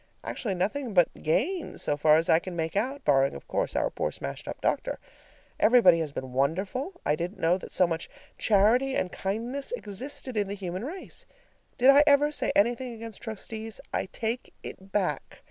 Actually, 0.23 0.55
nothing 0.55 0.95
but 0.95 1.13
gain 1.21 1.77
so 1.77 1.95
far 1.95 2.15
as 2.15 2.27
I 2.27 2.39
can 2.39 2.55
make 2.55 2.75
out, 2.75 3.05
barring, 3.05 3.35
of 3.35 3.47
course, 3.47 3.75
our 3.75 3.91
poor 3.91 4.11
smashed 4.11 4.47
up 4.47 4.59
doctor. 4.59 4.97
Everybody 5.59 5.99
has 5.99 6.11
been 6.11 6.33
wonderful; 6.33 6.99
I 7.05 7.15
didn't 7.15 7.37
know 7.37 7.59
that 7.59 7.71
so 7.71 7.85
much 7.85 8.09
charity 8.35 8.95
and 8.95 9.11
kindness 9.11 9.71
existed 9.73 10.35
in 10.37 10.47
the 10.47 10.55
human 10.55 10.83
race. 10.83 11.27
Did 11.77 11.91
I 11.91 12.03
ever 12.07 12.31
say 12.31 12.51
anything 12.55 12.95
against 12.95 13.21
trustees? 13.21 13.79
I 13.93 14.07
take 14.07 14.51
it 14.63 14.91
back. 14.91 15.39